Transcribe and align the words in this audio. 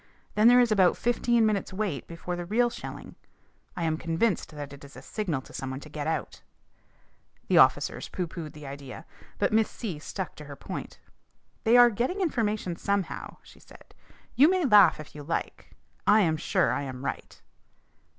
Then 0.33 0.47
there 0.47 0.59
is 0.59 0.71
about 0.71 0.97
fifteen 0.97 1.45
minutes' 1.45 1.71
wait 1.71 2.07
before 2.07 2.35
the 2.35 2.43
real 2.47 2.71
shelling. 2.71 3.13
I 3.77 3.83
am 3.83 3.97
convinced 3.97 4.49
that 4.49 4.73
it 4.73 4.83
is 4.83 4.95
a 4.97 5.01
signal 5.03 5.41
to 5.41 5.53
some 5.53 5.69
one 5.69 5.79
to 5.81 5.89
get 5.89 6.07
out." 6.07 6.41
The 7.49 7.59
officers 7.59 8.09
pooh 8.09 8.25
poohed 8.25 8.53
the 8.53 8.65
idea. 8.65 9.05
But 9.37 9.53
Miss 9.53 9.69
C 9.69 9.99
stuck 9.99 10.35
to 10.37 10.45
her 10.45 10.55
point. 10.55 10.99
"They 11.65 11.77
are 11.77 11.91
getting 11.91 12.19
information 12.19 12.75
somehow," 12.77 13.37
she 13.43 13.59
said. 13.59 13.93
"You 14.33 14.49
may 14.49 14.65
laugh 14.65 14.99
if 14.99 15.13
you 15.13 15.21
like. 15.21 15.75
I 16.07 16.21
am 16.21 16.35
sure 16.35 16.71
I 16.71 16.81
am 16.81 17.05
right." 17.05 17.39